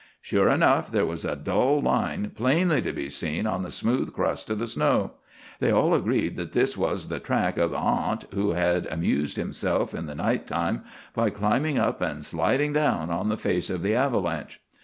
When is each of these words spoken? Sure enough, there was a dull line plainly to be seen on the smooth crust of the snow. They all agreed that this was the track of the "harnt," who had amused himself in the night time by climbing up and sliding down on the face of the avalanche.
Sure 0.19 0.49
enough, 0.49 0.91
there 0.91 1.05
was 1.05 1.23
a 1.23 1.35
dull 1.35 1.79
line 1.79 2.31
plainly 2.33 2.81
to 2.81 2.91
be 2.91 3.07
seen 3.07 3.45
on 3.45 3.61
the 3.61 3.69
smooth 3.69 4.11
crust 4.13 4.49
of 4.49 4.57
the 4.57 4.65
snow. 4.65 5.11
They 5.59 5.69
all 5.69 5.93
agreed 5.93 6.37
that 6.37 6.53
this 6.53 6.75
was 6.75 7.07
the 7.09 7.19
track 7.19 7.59
of 7.59 7.69
the 7.69 7.79
"harnt," 7.81 8.25
who 8.33 8.53
had 8.53 8.87
amused 8.87 9.37
himself 9.37 9.93
in 9.93 10.07
the 10.07 10.15
night 10.15 10.47
time 10.47 10.83
by 11.13 11.29
climbing 11.29 11.77
up 11.77 12.01
and 12.01 12.25
sliding 12.25 12.73
down 12.73 13.11
on 13.11 13.29
the 13.29 13.37
face 13.37 13.69
of 13.69 13.83
the 13.83 13.93
avalanche. 13.93 14.59